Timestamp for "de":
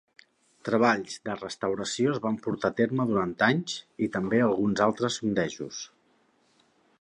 1.27-1.35